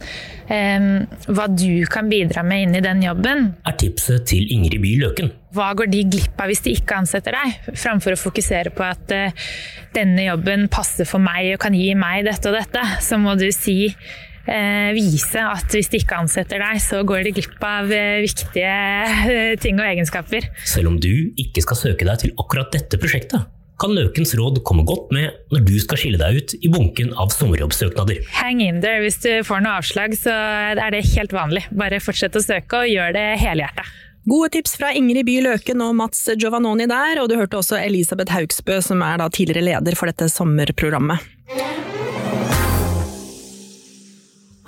eh, 0.53 0.87
hva 1.27 1.49
du 1.51 1.83
kan 1.91 2.11
bidra 2.11 2.45
med 2.47 2.69
inn 2.69 2.79
i 2.79 2.85
den 2.85 3.03
jobben. 3.03 3.53
Er 3.67 3.77
tipset 3.81 4.29
til 4.31 4.47
Ingrid 4.55 4.83
By 4.85 4.95
Løken. 5.03 5.33
Hva 5.57 5.73
går 5.79 5.91
de 5.91 6.05
glipp 6.13 6.39
av 6.39 6.53
hvis 6.53 6.63
de 6.67 6.77
ikke 6.77 7.01
ansetter 7.01 7.35
deg? 7.35 7.75
Framfor 7.75 8.15
å 8.15 8.21
fokusere 8.21 8.73
på 8.75 8.87
at 8.87 9.15
eh, 9.17 9.51
denne 9.97 10.29
jobben 10.29 10.69
passer 10.73 11.09
for 11.09 11.23
meg 11.23 11.55
og 11.55 11.63
kan 11.65 11.77
gi 11.77 11.91
meg 11.99 12.27
dette 12.29 12.53
og 12.53 12.59
dette, 12.59 12.85
så 13.05 13.19
må 13.21 13.35
du 13.41 13.49
si 13.55 13.81
eh, 13.89 14.91
vise 14.97 15.43
at 15.43 15.75
hvis 15.75 15.91
de 15.93 16.03
ikke 16.03 16.23
ansetter 16.23 16.63
deg, 16.63 16.81
så 16.85 17.03
går 17.09 17.27
de 17.27 17.37
glipp 17.41 17.65
av 17.65 17.91
eh, 17.95 18.21
viktige 18.25 19.59
ting 19.65 19.81
og 19.81 19.89
egenskaper. 19.89 20.51
Selv 20.69 20.93
om 20.93 20.99
du 21.03 21.33
ikke 21.41 21.65
skal 21.67 21.83
søke 21.87 22.09
deg 22.09 22.27
til 22.27 22.37
akkurat 22.39 22.71
dette 22.77 23.01
prosjektet, 23.01 23.49
kan 23.78 23.94
Løkens 23.94 24.35
råd 24.35 24.61
komme 24.66 24.85
godt 24.87 25.12
med 25.14 25.30
når 25.52 25.62
du 25.66 25.76
skal 25.82 26.00
skille 26.00 26.18
deg 26.20 26.40
ut 26.40 26.54
i 26.58 26.70
bunken 26.73 27.12
av 27.14 27.30
sommerjobbsøknader. 27.35 28.25
Hang 28.35 28.61
in 28.64 28.82
there. 28.82 29.02
Hvis 29.04 29.20
du 29.23 29.30
får 29.47 29.62
noe 29.64 29.78
avslag, 29.78 30.16
så 30.18 30.35
er 30.75 30.90
det 30.94 31.04
helt 31.14 31.35
vanlig. 31.35 31.64
Bare 31.70 32.02
fortsett 32.02 32.37
å 32.37 32.42
søke, 32.42 32.82
og 32.82 32.90
gjør 32.90 33.14
det 33.16 33.26
helhjerta. 33.42 33.87
Gode 34.28 34.50
tips 34.58 34.75
fra 34.76 34.90
Ingrid 34.99 35.25
By 35.25 35.38
Løken 35.47 35.80
og 35.80 35.94
Mats 35.97 36.26
Giovannoni 36.35 36.88
der, 36.90 37.23
og 37.23 37.30
du 37.30 37.38
hørte 37.38 37.62
også 37.62 37.78
Elisabeth 37.80 38.35
Haugsbø, 38.35 38.80
som 38.85 39.00
er 39.06 39.23
da 39.23 39.30
tidligere 39.32 39.64
leder 39.70 39.97
for 39.97 40.11
dette 40.11 40.28
sommerprogrammet. 40.32 41.23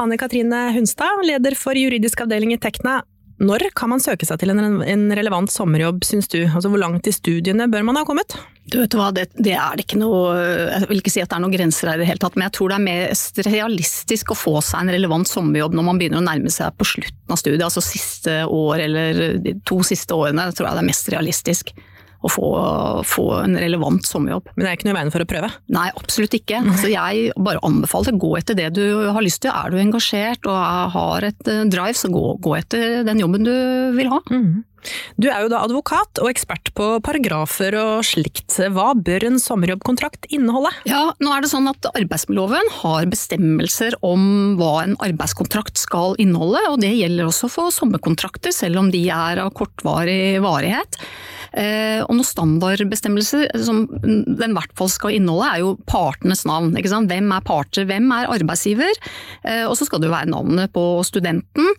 Anne 0.01 0.17
Katrine 0.17 0.71
Hunstad, 0.73 1.27
leder 1.29 1.59
for 1.61 1.77
juridisk 1.77 2.23
avdeling 2.25 2.55
i 2.55 2.63
Tekna. 2.63 3.03
Når 3.41 3.71
kan 3.73 3.89
man 3.89 4.03
søke 4.05 4.27
seg 4.29 4.37
til 4.43 4.53
en, 4.53 5.05
relevant 5.17 5.49
sommerjobb, 5.49 6.03
syns 6.05 6.29
du? 6.29 6.43
Altså 6.45 6.69
Hvor 6.69 6.83
langt 6.83 7.09
i 7.09 7.15
studiene 7.15 7.71
bør 7.73 7.87
man 7.89 7.97
ha 7.97 8.05
kommet? 8.05 8.37
Du 8.71 8.77
vet 8.83 8.95
hva, 8.95 9.09
det, 9.17 9.31
det, 9.35 9.55
er 9.57 9.79
det 9.79 9.87
ikke 9.87 9.99
noe 9.99 10.35
Jeg 10.37 10.91
vil 10.91 11.01
ikke 11.01 11.13
si 11.15 11.23
at 11.25 11.31
det 11.33 11.39
er 11.39 11.43
noen 11.43 11.55
grenser 11.55 11.91
her 11.91 11.99
i 11.99 12.05
det 12.05 12.11
hele 12.11 12.23
tatt, 12.23 12.37
men 12.37 12.47
jeg 12.47 12.55
tror 12.59 12.71
det 12.71 12.77
er 12.77 12.85
mest 12.85 13.41
realistisk 13.49 14.35
å 14.35 14.39
få 14.39 14.59
seg 14.63 14.85
en 14.85 14.93
relevant 14.95 15.29
sommerjobb 15.29 15.75
når 15.75 15.89
man 15.89 16.03
begynner 16.03 16.21
å 16.21 16.27
nærme 16.29 16.53
seg 16.53 16.77
på 16.77 16.87
slutten 16.93 17.33
av 17.33 17.41
studiet, 17.41 17.65
altså 17.67 17.83
siste 17.85 18.43
år 18.45 18.85
eller 18.85 19.23
de 19.43 19.57
to 19.67 19.81
siste 19.89 20.15
årene, 20.15 20.51
tror 20.53 20.69
jeg 20.69 20.77
det 20.77 20.85
er 20.85 20.91
mest 20.93 21.11
realistisk 21.17 21.73
å 22.21 22.31
få, 22.31 22.49
få, 23.09 23.27
en 23.41 23.57
relevant 23.61 24.05
sommerjobb. 24.07 24.51
Men 24.55 24.65
det 24.65 24.71
er 24.71 24.79
ikke 24.79 24.89
noe 24.89 24.95
i 24.95 24.99
veien 24.99 25.13
for 25.15 25.25
å 25.25 25.29
prøve? 25.29 25.51
Nei, 25.73 25.89
absolutt 25.97 26.37
ikke. 26.37 26.63
Altså, 26.63 26.91
jeg 26.93 27.31
bare 27.41 27.63
anbefaler 27.67 28.17
å 28.17 28.23
gå 28.27 28.33
etter 28.41 28.59
det 28.59 28.71
du 28.77 28.85
har 29.09 29.25
lyst 29.25 29.43
til. 29.45 29.55
Er 29.55 29.73
du 29.73 29.81
engasjert 29.81 30.49
og 30.51 30.59
har 30.97 31.31
et 31.31 31.51
eh, 31.51 31.67
drive, 31.71 31.97
så 31.97 32.13
gå, 32.13 32.25
gå 32.43 32.57
etter 32.59 33.01
den 33.09 33.23
jobben 33.23 33.47
du 33.47 33.55
vil 33.97 34.13
ha. 34.13 34.21
Mm. 34.33 34.67
Du 35.21 35.29
er 35.29 35.45
jo 35.45 35.51
da 35.53 35.63
advokat 35.67 36.21
og 36.23 36.31
ekspert 36.31 36.71
på 36.77 36.87
paragrafer 37.05 37.77
og 37.79 38.05
slikt. 38.07 38.57
Hva 38.73 38.91
bør 38.97 39.27
en 39.29 39.41
sommerjobbkontrakt 39.43 40.31
inneholde? 40.33 40.73
Ja, 40.89 41.11
nå 41.21 41.35
er 41.35 41.45
det 41.45 41.53
sånn 41.53 41.69
at 41.71 41.89
Arbeidsmiljøloven 41.93 42.73
har 42.81 43.09
bestemmelser 43.11 43.99
om 44.07 44.57
hva 44.61 44.87
en 44.87 44.97
arbeidskontrakt 45.05 45.81
skal 45.81 46.17
inneholde, 46.23 46.63
og 46.71 46.81
det 46.85 46.95
gjelder 46.97 47.29
også 47.29 47.51
for 47.53 47.75
sommerkontrakter, 47.75 48.55
selv 48.57 48.81
om 48.83 48.91
de 48.93 49.05
er 49.13 49.43
av 49.45 49.53
kortvarig 49.57 50.41
varighet. 50.45 51.01
Eh, 51.51 52.01
og 52.05 52.15
noen 52.15 52.27
standardbestemmelser 52.27 53.49
som 53.65 53.83
den 54.01 54.53
i 54.53 54.57
hvert 54.57 54.75
fall 54.79 54.91
skal 54.93 55.17
inneholde, 55.17 55.49
er 55.49 55.63
jo 55.65 55.73
partenes 55.91 56.45
navn. 56.49 56.73
Hvem 56.75 57.33
er 57.35 57.47
parter, 57.47 57.87
hvem 57.89 58.11
er 58.15 58.31
arbeidsgiver? 58.31 58.93
Eh, 59.43 59.65
og 59.67 59.75
så 59.79 59.89
skal 59.89 60.03
det 60.03 60.11
jo 60.11 60.15
være 60.15 60.31
navnet 60.31 60.73
på 60.75 60.85
studenten. 61.07 61.73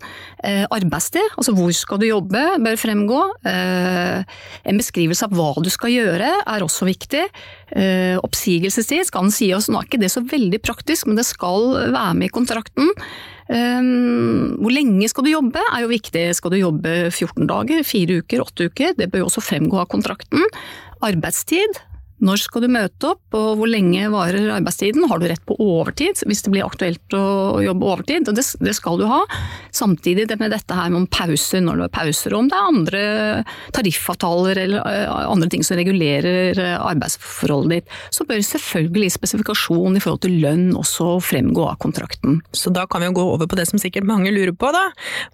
Eh, 0.44 0.64
arbeidssted, 0.68 1.34
altså 1.36 1.56
hvor 1.56 1.72
skal 1.76 2.02
du 2.02 2.08
jobbe, 2.08 2.44
bør 2.62 2.80
fremgå. 2.80 3.20
En 3.42 4.78
beskrivelse 4.78 5.26
av 5.26 5.34
hva 5.36 5.52
du 5.62 5.70
skal 5.72 5.92
gjøre 5.92 6.30
er 6.42 6.64
også 6.64 6.86
viktig. 6.88 7.24
Oppsigelsestid 8.22 9.06
skal 9.08 9.26
den 9.26 9.34
si 9.34 9.48
oss, 9.54 9.68
nå 9.70 9.80
er 9.80 9.88
ikke 9.88 10.00
det 10.02 10.12
så 10.12 10.22
veldig 10.24 10.60
praktisk, 10.64 11.08
men 11.08 11.18
det 11.18 11.26
skal 11.28 11.92
være 11.94 12.16
med 12.18 12.28
i 12.28 12.34
kontrakten. 12.34 12.90
Um, 13.50 14.58
hvor 14.62 14.72
lenge 14.74 15.08
skal 15.10 15.26
du 15.26 15.32
jobbe 15.32 15.62
er 15.62 15.84
jo 15.84 15.90
viktig. 15.90 16.26
Skal 16.38 16.54
du 16.54 16.60
jobbe 16.60 16.92
14 17.10 17.48
dager, 17.50 17.82
4 17.86 18.20
uker, 18.22 18.44
8 18.44 18.68
uker? 18.70 18.94
Det 18.98 19.10
bør 19.12 19.24
jo 19.24 19.30
også 19.30 19.44
fremgå 19.44 19.80
av 19.82 19.90
kontrakten. 19.92 20.46
Arbeidstid 21.02 21.82
når 22.22 22.38
skal 22.44 22.62
du 22.62 22.70
møte 22.70 23.08
opp, 23.10 23.22
og 23.34 23.58
hvor 23.58 23.70
lenge 23.70 24.06
varer 24.12 24.52
arbeidstiden? 24.54 25.08
Har 25.10 25.18
du 25.18 25.26
rett 25.30 25.42
på 25.46 25.56
overtid 25.58 26.22
hvis 26.28 26.44
det 26.44 26.52
blir 26.54 26.66
aktuelt 26.66 27.16
å 27.18 27.58
jobbe 27.64 27.88
overtid? 27.88 28.30
Og 28.30 28.36
det, 28.38 28.44
det 28.62 28.74
skal 28.78 29.00
du 29.00 29.08
ha. 29.10 29.20
Samtidig 29.74 30.28
med 30.38 30.54
dette 30.54 30.76
her 30.76 30.92
med 30.92 31.08
pauser, 31.12 31.64
når 31.64 31.80
det 31.80 31.88
er 31.88 31.94
pauser, 31.96 32.36
om 32.38 32.50
det 32.50 32.58
er 32.58 32.68
andre 32.70 33.02
tariffavtaler 33.74 34.60
eller 34.62 34.86
eh, 34.86 35.16
andre 35.32 35.48
ting 35.50 35.66
som 35.66 35.78
regulerer 35.80 36.58
eh, 36.62 36.76
arbeidsforholdet 36.78 37.82
ditt, 37.82 37.96
så 38.14 38.26
bør 38.28 38.44
selvfølgelig 38.46 39.10
spesifikasjon 39.16 39.98
i 39.98 40.04
forhold 40.04 40.22
til 40.22 40.38
lønn 40.44 40.70
også 40.78 41.16
fremgå 41.26 41.66
av 41.72 41.80
kontrakten. 41.82 42.38
Så 42.54 42.70
da 42.74 42.86
kan 42.86 43.02
vi 43.02 43.10
jo 43.10 43.16
gå 43.18 43.26
over 43.34 43.50
på 43.50 43.58
det 43.58 43.66
som 43.70 43.82
sikkert 43.82 44.06
mange 44.06 44.30
lurer 44.30 44.54
på, 44.54 44.70
da. 44.74 44.84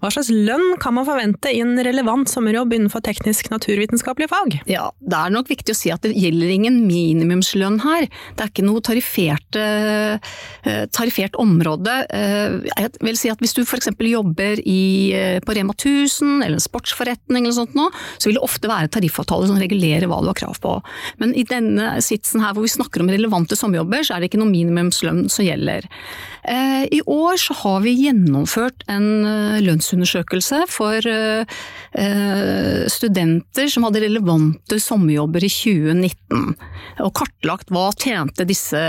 Hva 0.01 0.13
slags 0.13 0.31
lønn 0.33 0.73
kan 0.81 0.97
man 0.97 1.07
forvente 1.07 1.53
i 1.53 1.61
en 1.61 1.77
relevant 1.85 2.29
sommerjobb 2.31 2.73
innenfor 2.79 3.05
teknisk-naturvitenskapelige 3.05 4.33
fag? 4.33 4.59
Ja, 4.71 4.89
det 5.05 5.21
er 5.21 5.37
nok 5.37 5.53
viktig 5.53 5.77
å 5.77 5.77
si 5.77 5.93
at 5.93 6.01
det 6.05 6.15
gjelder 6.17 6.57
ingen 6.57 6.78
minimumslønn 6.83 7.79
her. 7.83 8.07
Det 8.35 8.45
er 8.45 8.51
ikke 8.51 8.67
noe 8.67 8.83
tarifert, 8.85 9.59
tarifert 10.95 11.37
område. 11.39 11.95
Eh, 12.09 12.67
jeg 12.67 12.91
vil 13.05 13.19
si 13.19 13.31
at 13.31 13.39
Hvis 13.39 13.55
du 13.55 13.61
f.eks. 13.63 13.89
jobber 13.99 14.59
i, 14.65 15.13
eh, 15.15 15.39
på 15.39 15.55
Rema 15.55 15.73
1000 15.73 16.43
eller 16.43 16.57
en 16.57 16.63
sportsforretning, 16.63 17.45
eller 17.45 17.55
sånt 17.55 17.75
nå, 17.77 17.89
så 18.17 18.29
vil 18.29 18.39
det 18.39 18.43
ofte 18.43 18.69
være 18.69 18.91
tariffavtaler 18.91 19.47
som 19.47 19.59
regulerer 19.59 20.07
hva 20.09 20.21
du 20.21 20.29
har 20.31 20.39
krav 20.39 20.59
på. 20.59 20.81
Men 21.19 21.33
i 21.35 21.45
denne 21.47 22.01
sitsen 22.03 22.43
her 22.43 22.53
hvor 22.53 22.65
vi 22.65 22.73
snakker 22.73 23.03
om 23.03 23.11
relevante 23.11 23.55
sommerjobber, 23.55 24.03
så 24.03 24.15
er 24.15 24.19
det 24.21 24.31
ikke 24.31 24.41
noe 24.41 24.51
minimumslønn 24.51 25.29
som 25.31 25.45
gjelder. 25.45 25.87
I 26.49 27.01
år 27.03 27.35
så 27.37 27.53
har 27.61 27.81
vi 27.83 27.91
gjennomført 27.99 28.85
en 28.89 29.59
lønnsundersøkelse 29.61 30.63
for 30.71 31.03
studenter 32.89 33.69
som 33.69 33.85
hadde 33.85 34.05
relevante 34.05 34.79
sommerjobber 34.81 35.45
i 35.45 35.51
2019 35.51 36.55
og 37.03 37.13
kartlagt 37.17 37.73
hva 37.73 37.89
tjente 37.97 38.47
disse 38.49 38.79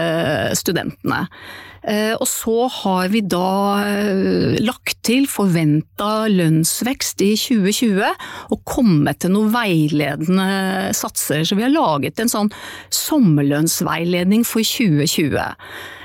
studentene. 0.59 1.27
Eh, 1.81 2.13
og 2.13 2.27
så 2.29 2.67
har 2.69 3.09
vi 3.09 3.23
da 3.25 3.81
eh, 3.89 4.59
lagt 4.61 4.99
til 5.07 5.25
forventa 5.31 6.27
lønnsvekst 6.29 7.25
i 7.25 7.31
2020 7.41 8.05
og 8.53 8.61
kommet 8.69 9.23
til 9.25 9.33
noen 9.33 9.53
veiledende 9.55 10.91
satser. 10.97 11.47
Så 11.49 11.57
vi 11.57 11.65
har 11.65 11.73
laget 11.73 12.21
en 12.21 12.33
sånn 12.33 12.53
sommerlønnsveiledning 12.93 14.45
for 14.45 14.67
2020. 14.67 15.41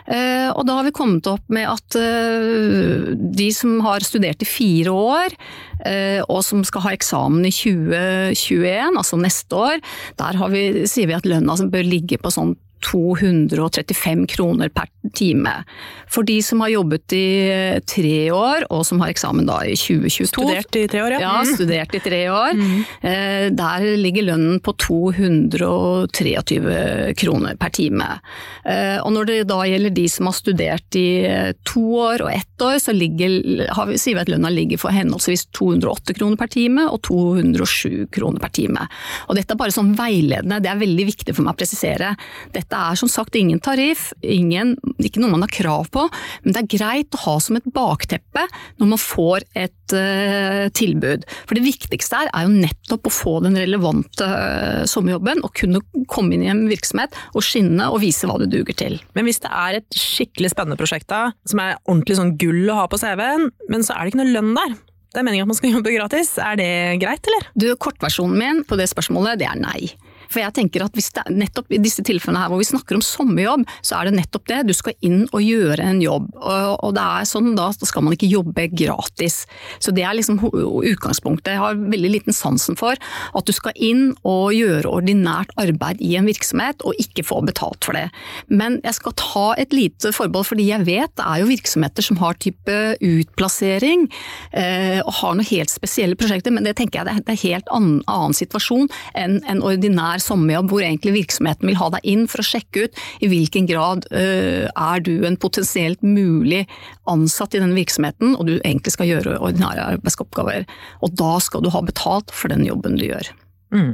Eh, 0.06 0.50
og 0.52 0.66
da 0.68 0.78
har 0.78 0.86
vi 0.88 0.94
kommet 0.96 1.28
opp 1.30 1.46
med 1.50 1.70
at 1.70 1.98
de 3.36 3.48
som 3.56 3.80
har 3.86 4.06
studert 4.06 4.44
i 4.44 4.50
fire 4.50 4.94
år, 4.94 5.38
og 6.32 6.40
som 6.46 6.64
skal 6.66 6.82
ha 6.86 6.92
eksamen 6.96 7.44
i 7.46 7.52
2021, 7.54 8.96
altså 8.96 9.20
neste 9.20 9.58
år, 9.60 9.82
der 10.18 10.40
vi, 10.50 10.64
sier 10.90 11.10
vi 11.12 11.18
at 11.18 11.28
lønna 11.30 11.58
bør 11.70 11.86
ligge 11.86 12.18
på 12.22 12.32
sånn 12.34 12.56
235 12.86 14.28
kroner 14.36 14.70
per 14.70 14.92
time. 15.16 15.64
For 16.12 16.24
de 16.28 16.44
som 16.46 16.62
har 16.64 16.70
jobbet 16.74 17.14
i 17.18 17.28
tre 17.88 18.32
år, 18.34 18.66
og 18.74 18.86
som 18.88 19.02
har 19.04 19.10
eksamen 19.14 19.48
da 19.48 19.58
i 19.66 19.76
2022 19.78 20.36
Studert 20.36 20.76
i 20.80 20.88
tre 20.92 21.02
år, 21.04 21.12
ja. 21.16 21.20
ja 21.24 21.34
mm. 21.42 21.48
studert 21.56 21.96
i 21.98 22.02
tre 22.04 22.22
år. 22.32 22.52
Mm. 22.58 22.80
Eh, 23.10 23.46
der 23.56 23.80
ligger 24.02 24.24
lønnen 24.32 24.58
på 24.64 24.72
223 24.82 27.16
kroner 27.20 27.54
per 27.60 27.72
time. 27.76 28.08
Eh, 28.66 28.98
og 29.02 29.12
når 29.16 29.24
det 29.30 29.38
da 29.50 29.60
gjelder 29.68 29.96
de 29.96 30.08
som 30.12 30.30
har 30.30 30.38
studert 30.38 31.00
i 31.00 31.08
to 31.68 31.84
år 32.06 32.26
og 32.26 32.32
ett 32.34 32.66
år, 32.66 32.78
så 32.82 32.92
ligger, 32.96 33.30
vi, 33.90 33.98
sier 34.02 34.18
vi 34.18 34.24
at 34.24 34.32
lønna 34.32 34.50
ligger 34.54 34.82
for 34.82 34.96
henholdsvis 34.96 35.48
208 35.56 36.16
kroner 36.18 36.38
per 36.40 36.50
time 36.54 36.88
og 36.90 37.00
207 37.08 38.08
kroner 38.16 38.40
per 38.44 38.52
time. 38.56 38.88
Og 39.30 39.40
dette 39.40 39.56
er 39.56 39.60
bare 39.60 39.76
sånn 39.76 39.94
veiledende, 39.98 40.62
det 40.64 40.72
er 40.72 40.82
veldig 40.82 41.06
viktig 41.12 41.36
for 41.36 41.46
meg 41.46 41.56
å 41.56 41.60
presisere. 41.60 42.14
Dette 42.56 42.75
dette 42.76 42.92
er 42.92 43.00
som 43.00 43.10
sagt 43.12 43.36
ingen 43.40 43.62
tariff, 43.64 44.10
ingen, 44.22 44.76
ikke 45.00 45.22
noe 45.22 45.32
man 45.32 45.46
har 45.46 45.54
krav 45.54 45.88
på, 45.94 46.06
men 46.44 46.54
det 46.54 46.62
er 46.62 46.72
greit 46.76 47.16
å 47.16 47.22
ha 47.24 47.36
som 47.40 47.58
et 47.58 47.68
bakteppe 47.76 48.44
når 48.82 48.90
man 48.92 49.02
får 49.02 49.46
et 49.56 49.96
uh, 49.96 50.68
tilbud. 50.76 51.26
For 51.48 51.56
det 51.56 51.66
viktigste 51.66 52.20
her 52.20 52.32
er 52.34 52.48
jo 52.48 52.56
nettopp 52.66 53.08
å 53.08 53.14
få 53.14 53.38
den 53.46 53.56
relevante 53.60 54.28
uh, 54.28 54.84
sommerjobben, 54.90 55.44
og 55.46 55.56
kunne 55.56 55.84
komme 56.12 56.36
inn 56.36 56.46
i 56.46 56.52
en 56.52 56.66
virksomhet 56.70 57.16
og 57.34 57.46
skinne 57.46 57.88
og 57.92 58.02
vise 58.04 58.28
hva 58.28 58.40
du 58.42 58.48
duger 58.50 58.76
til. 58.76 59.00
Men 59.16 59.30
hvis 59.30 59.42
det 59.46 59.52
er 59.52 59.80
et 59.80 60.00
skikkelig 60.00 60.52
spennende 60.54 60.80
prosjekt 60.80 61.08
da, 61.12 61.30
som 61.48 61.64
er 61.64 61.80
ordentlig 61.86 62.20
sånn 62.20 62.36
gull 62.42 62.66
å 62.72 62.82
ha 62.82 62.90
på 62.92 63.00
CV-en, 63.00 63.50
men 63.72 63.86
så 63.86 63.96
er 63.96 64.04
det 64.04 64.14
ikke 64.14 64.24
noe 64.24 64.36
lønn 64.36 64.58
der? 64.58 64.76
Det 65.16 65.22
er 65.22 65.28
meningen 65.30 65.46
at 65.46 65.54
man 65.54 65.56
skal 65.56 65.72
jobbe 65.78 65.94
gratis. 65.96 66.34
Er 66.44 66.58
det 66.60 66.72
greit, 67.00 67.24
eller? 67.30 67.46
Du, 67.56 67.70
Kortversjonen 67.80 68.36
min 68.36 68.66
på 68.68 68.76
det 68.76 68.90
spørsmålet, 68.92 69.40
det 69.40 69.48
er 69.48 69.62
nei. 69.62 69.94
For 70.30 70.42
jeg 70.42 70.56
tenker 70.58 70.86
at 70.86 70.96
hvis 70.98 71.12
det 71.16 71.24
er 71.26 71.38
nettopp 71.44 71.74
i 71.76 71.82
disse 71.82 72.04
tilfellene 72.06 72.44
her 72.44 72.52
hvor 72.52 72.62
vi 72.62 72.68
snakker 72.70 72.98
om 72.98 73.04
sommerjobb, 73.06 73.66
så 73.86 74.00
er 74.00 74.10
det 74.10 74.20
nettopp 74.20 74.48
det. 74.52 74.62
Du 74.70 74.74
skal 74.76 74.96
inn 75.06 75.26
og 75.32 75.44
gjøre 75.44 75.86
en 75.86 76.02
jobb. 76.04 76.30
Og, 76.36 76.92
det 76.96 77.04
er 77.04 77.30
sånn 77.30 77.54
da, 77.58 77.70
da 77.76 77.90
skal 77.90 78.06
man 78.06 78.16
ikke 78.16 78.30
jobbe 78.32 78.68
gratis. 78.74 79.44
Så 79.84 79.94
det 79.96 80.06
er 80.06 80.16
liksom 80.18 80.40
utgangspunktet. 80.46 81.56
Jeg 81.56 81.64
har 81.64 81.80
veldig 81.80 82.12
liten 82.18 82.36
sansen 82.36 82.78
for 82.80 82.96
at 82.96 83.48
du 83.48 83.54
skal 83.56 83.76
inn 83.76 84.14
og 84.28 84.54
gjøre 84.56 84.92
ordinært 84.92 85.54
arbeid 85.62 86.02
i 86.04 86.16
en 86.20 86.28
virksomhet, 86.30 86.84
og 86.86 86.98
ikke 87.02 87.26
få 87.26 87.42
betalt 87.46 87.86
for 87.86 87.98
det. 87.98 88.08
Men 88.48 88.80
jeg 88.86 88.98
skal 89.00 89.16
ta 89.20 89.46
et 89.62 89.74
lite 89.76 90.12
forbehold, 90.16 90.50
fordi 90.52 90.70
jeg 90.70 90.88
vet 90.88 91.14
det 91.16 91.26
er 91.26 91.42
jo 91.42 91.50
virksomheter 91.50 92.06
som 92.06 92.20
har 92.22 92.38
type 92.42 92.76
utplassering, 93.04 94.08
eh, 94.52 95.00
og 95.04 95.14
har 95.20 95.38
noen 95.38 95.50
helt 95.50 95.74
spesielle 95.74 96.18
prosjekter, 96.20 96.54
men 96.54 96.68
det 96.68 96.76
tenker 96.80 97.02
jeg 97.02 97.08
det 97.08 97.16
er 97.16 97.36
en 97.36 97.44
helt 97.46 97.72
annen, 97.76 98.00
annen 98.12 98.36
situasjon 98.38 98.90
enn 99.18 99.40
en 99.50 99.64
ordinær 99.66 100.15
sommerjobb 100.24 100.72
hvor 100.72 100.84
egentlig 100.86 101.16
virksomheten 101.16 101.70
vil 101.70 101.80
ha 101.80 101.90
deg 101.96 102.08
inn 102.08 102.26
for 102.32 102.44
å 102.44 102.48
sjekke 102.48 102.86
ut 102.86 103.04
i 103.26 103.30
hvilken 103.32 103.70
grad 103.70 104.08
uh, 104.12 104.68
er 104.70 105.04
du 105.06 105.14
en 105.28 105.38
potensielt 105.42 106.02
mulig 106.06 106.66
ansatt 107.12 107.56
i 107.56 107.62
denne 107.62 107.78
virksomheten, 107.78 108.36
og 108.36 108.50
du 108.50 108.56
egentlig 108.58 108.96
skal 108.96 109.10
gjøre 109.10 109.40
ordinære 109.40 109.90
arbeidsoppgaver. 109.98 110.66
Og 111.06 111.16
da 111.20 111.36
skal 111.44 111.66
du 111.66 111.72
ha 111.74 111.84
betalt 111.86 112.34
for 112.34 112.54
den 112.54 112.66
jobben 112.68 113.00
du 113.00 113.08
gjør. 113.08 113.32
Mm. 113.76 113.94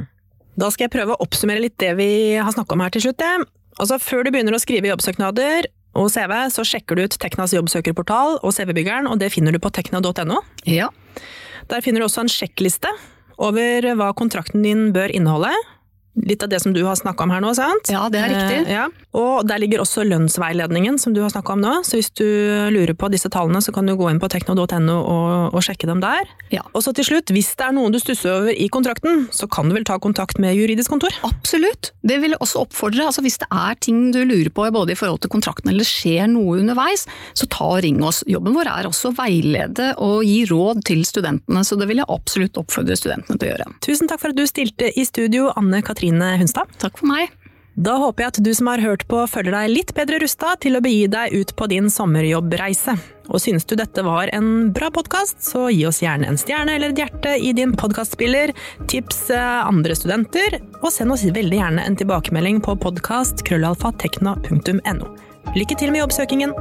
Da 0.60 0.70
skal 0.72 0.88
jeg 0.88 0.96
prøve 0.96 1.16
å 1.16 1.24
oppsummere 1.24 1.64
litt 1.64 1.80
det 1.82 1.94
vi 2.00 2.12
har 2.36 2.52
snakka 2.54 2.76
om 2.76 2.84
her 2.84 2.94
til 2.94 3.06
slutt. 3.06 3.24
Altså, 3.80 4.00
Før 4.02 4.26
du 4.26 4.32
begynner 4.34 4.56
å 4.56 4.62
skrive 4.62 4.92
jobbsøknader 4.92 5.70
og 6.00 6.12
CV, 6.12 6.34
så 6.54 6.66
sjekker 6.68 6.98
du 6.98 7.06
ut 7.06 7.18
Teknas 7.20 7.56
jobbsøkerportal 7.56 8.40
og 8.40 8.56
CV-byggeren, 8.56 9.10
og 9.12 9.20
det 9.20 9.32
finner 9.34 9.56
du 9.56 9.60
på 9.64 9.72
tekna.no. 9.74 10.42
Ja. 10.68 10.92
Der 11.72 11.84
finner 11.84 12.04
du 12.04 12.08
også 12.08 12.26
en 12.26 12.32
sjekkliste 12.32 12.92
over 13.42 13.88
hva 13.98 14.12
kontrakten 14.18 14.64
din 14.66 14.90
bør 14.96 15.12
inneholde. 15.16 15.52
Litt 16.20 16.44
av 16.44 16.50
det 16.52 16.60
som 16.60 16.74
du 16.76 16.82
har 16.84 16.98
snakka 17.00 17.24
om 17.24 17.32
her 17.32 17.40
nå, 17.44 17.54
sant? 17.56 17.88
Ja, 17.92 18.04
det 18.12 18.20
er 18.20 18.32
riktig. 18.34 18.58
Eh, 18.66 18.74
ja. 18.76 18.88
Og 19.16 19.46
der 19.48 19.62
ligger 19.64 19.80
også 19.84 20.04
lønnsveiledningen 20.04 20.98
som 21.00 21.16
du 21.16 21.22
har 21.24 21.32
snakka 21.32 21.56
om 21.56 21.62
nå, 21.64 21.72
så 21.88 21.96
hvis 21.96 22.12
du 22.20 22.26
lurer 22.74 22.92
på 23.00 23.08
disse 23.14 23.32
tallene, 23.32 23.62
så 23.64 23.72
kan 23.76 23.88
du 23.88 23.96
gå 23.96 24.10
inn 24.12 24.20
på 24.20 24.28
tekno.no 24.32 24.98
og, 25.00 25.56
og 25.56 25.64
sjekke 25.64 25.88
dem 25.88 26.02
der. 26.04 26.28
Ja. 26.52 26.66
Og 26.76 26.84
så 26.84 26.92
til 26.96 27.08
slutt, 27.08 27.32
hvis 27.32 27.54
det 27.56 27.68
er 27.70 27.76
noen 27.78 27.96
du 27.96 28.00
stusser 28.02 28.34
over 28.34 28.52
i 28.52 28.68
kontrakten, 28.72 29.30
så 29.32 29.48
kan 29.52 29.72
du 29.72 29.76
vel 29.78 29.88
ta 29.88 29.98
kontakt 30.04 30.40
med 30.44 30.58
juridisk 30.58 30.92
kontor? 30.92 31.16
Absolutt. 31.28 31.94
Det 32.04 32.20
vil 32.20 32.36
jeg 32.36 32.42
også 32.44 32.66
oppfordre. 32.66 33.08
Altså, 33.08 33.24
hvis 33.24 33.40
det 33.40 33.48
er 33.48 33.80
ting 33.80 34.04
du 34.12 34.20
lurer 34.28 34.52
på 34.52 34.68
både 34.76 34.92
i 34.92 35.00
forhold 35.00 35.24
til 35.24 35.32
kontrakten 35.32 35.72
eller 35.72 35.88
skjer 35.88 36.28
noe 36.32 36.60
underveis, 36.60 37.08
så 37.38 37.48
ta 37.52 37.70
og 37.78 37.82
ring 37.88 38.04
oss. 38.04 38.22
Jobben 38.28 38.56
vår 38.58 38.68
er 38.74 38.92
også 38.92 39.14
å 39.14 39.16
veilede 39.16 39.94
og 40.04 40.28
gi 40.28 40.44
råd 40.52 40.84
til 40.92 41.06
studentene, 41.08 41.64
så 41.64 41.80
det 41.80 41.88
vil 41.88 42.04
jeg 42.04 42.12
absolutt 42.12 42.60
oppfordre 42.60 43.00
studentene 43.00 43.40
til 43.40 43.48
å 43.48 43.54
gjøre. 43.54 43.72
Tusen 43.88 44.12
takk 44.12 44.24
for 44.26 44.36
at 44.36 44.40
du 44.40 44.44
stilte 44.50 44.92
i 44.92 45.08
studio, 45.08 45.50
Anne 45.56 45.80
Katrine 45.86 46.01
Hunstad. 46.10 46.74
Takk 46.82 46.98
for 46.98 47.12
meg. 47.12 47.30
Da 47.80 47.94
håper 47.96 48.26
jeg 48.26 48.32
at 48.34 48.40
du 48.44 48.50
som 48.54 48.68
har 48.68 48.82
hørt 48.84 49.06
på 49.08 49.22
føler 49.32 49.54
deg 49.56 49.72
litt 49.72 49.92
bedre 49.96 50.20
rusta 50.20 50.58
til 50.60 50.76
å 50.76 50.82
begi 50.84 51.06
deg 51.12 51.32
ut 51.32 51.54
på 51.56 51.68
din 51.72 51.88
sommerjobbreise. 51.90 52.98
Og 53.32 53.40
synes 53.40 53.64
du 53.64 53.78
dette 53.80 54.04
var 54.04 54.28
en 54.36 54.74
bra 54.76 54.90
podkast, 54.92 55.40
så 55.46 55.70
gi 55.72 55.86
oss 55.88 56.02
gjerne 56.04 56.28
en 56.28 56.40
stjerne 56.40 56.76
eller 56.76 56.92
et 56.92 57.00
hjerte 57.00 57.38
i 57.40 57.54
din 57.56 57.72
podkastspiller, 57.80 58.52
tips 58.92 59.30
eh, 59.32 59.62
andre 59.64 59.96
studenter, 59.96 60.60
og 60.82 60.92
send 60.92 61.16
oss 61.16 61.24
veldig 61.24 61.62
gjerne 61.62 61.86
en 61.88 61.96
tilbakemelding 61.96 62.60
på 62.66 62.76
podkast 62.84 63.46
krøllalfatekna.no. 63.48 65.14
Lykke 65.56 65.78
til 65.80 65.96
med 65.96 66.04
jobbsøkingen! 66.04 66.52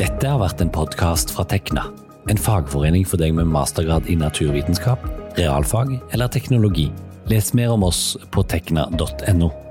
Dette 0.00 0.24
har 0.26 0.40
vært 0.40 0.64
en 0.64 0.72
podkast 0.72 1.30
fra 1.36 1.44
Tekna. 1.46 1.84
En 2.32 2.40
fagforening 2.40 3.04
for 3.04 3.20
deg 3.20 3.36
med 3.36 3.52
mastergrad 3.52 4.08
i 4.08 4.16
naturvitenskap, 4.16 5.04
realfag 5.38 5.98
eller 6.10 6.28
teknologi. 6.28 6.90
Les 7.26 7.52
mer 7.54 7.70
om 7.70 7.84
oss 7.84 8.16
på 8.30 8.42
tekna.no. 8.42 9.63